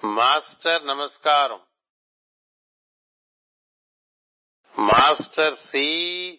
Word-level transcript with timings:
Master 0.00 0.82
నమస్కారం 0.84 1.60
master 4.76 5.56
C 5.66 5.86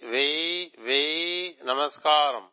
వెయ్యి 0.03 0.53
వెయ్యి 0.79 1.37
నమస్కారం 1.63 2.45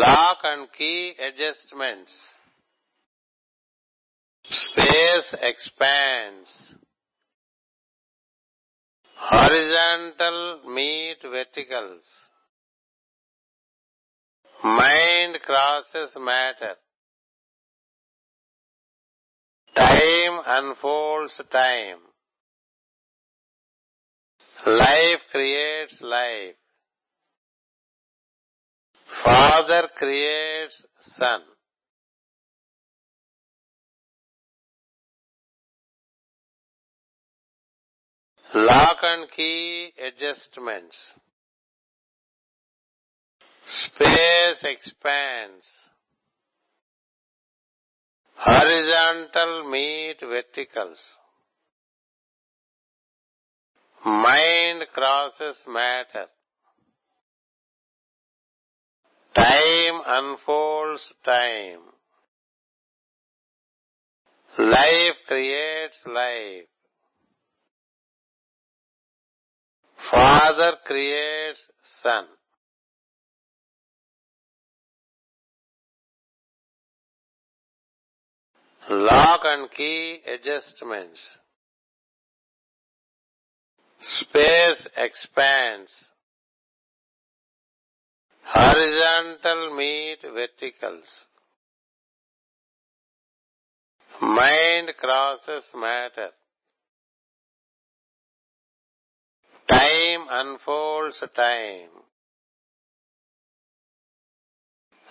lock 0.00 0.44
and 0.46 0.68
key 0.70 0.92
adjustments 1.22 2.18
space 4.50 5.30
expands 5.42 6.56
horizontal 9.18 10.42
meet 10.70 11.26
verticals 11.32 12.12
mind 14.78 15.38
crosses 15.42 16.16
matter 16.24 16.78
Time 19.79 20.41
unfolds 20.45 21.39
time. 21.53 21.99
Life 24.65 25.21
creates 25.31 25.97
life. 26.01 26.55
Father 29.23 29.87
creates 29.97 30.85
son. 31.15 31.41
Lock 38.53 38.97
and 39.01 39.31
key 39.31 39.93
adjustments. 39.97 40.97
Space 43.65 44.61
expands 44.63 45.67
horizontal 48.45 49.69
meet 49.69 50.17
verticals. 50.21 50.99
Mind 54.05 54.83
crosses 54.93 55.57
matter. 55.67 56.27
Time 59.35 60.01
unfolds 60.07 61.05
time. 61.25 61.81
Life 64.57 65.17
creates 65.27 66.01
life. 66.05 66.67
Father 70.11 70.77
creates 70.85 71.61
son. 72.01 72.25
Lock 78.89 79.41
and 79.43 79.69
key 79.71 80.19
adjustments. 80.25 81.37
Space 84.01 84.87
expands. 84.97 85.91
Horizontal 88.43 89.75
meet 89.77 90.17
verticals. 90.23 91.05
Mind 94.21 94.89
crosses 94.97 95.65
matter. 95.75 96.29
Time 99.69 100.25
unfolds 100.31 101.21
time. 101.35 101.89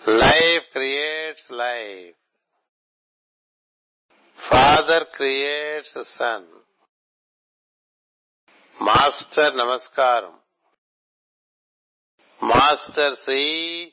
Life 0.05 0.63
creates 0.73 1.43
life. 1.49 2.15
Father 4.38 5.06
creates 5.10 5.98
son 6.10 6.48
master 8.78 9.54
నమస్కారం 9.56 10.34
master 12.40 13.16
Shri 13.16 13.42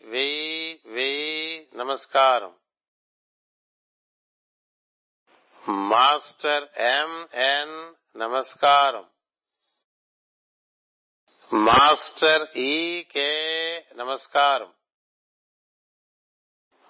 వెయ్యి 0.05 0.57
వెయ్యి 0.85 1.37
నమస్కారం 1.75 2.53
master 5.89 6.65
MN 6.91 7.77
నమస్కారం 8.15 9.05
master 11.51 12.43
ఈకే 12.67 13.31
నమస్కారం 13.95 14.71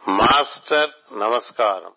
master 0.04 0.92
నమస్కారం 1.18 1.94